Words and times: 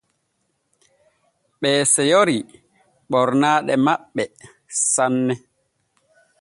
Ɓee 1.59 1.79
seyori 1.93 2.37
ɓornaaɗe 3.09 3.73
maɓɓe 3.85 4.23
sanne. 4.91 5.33